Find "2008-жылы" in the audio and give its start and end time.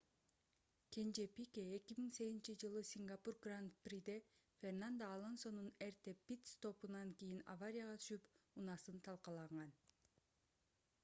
1.73-2.81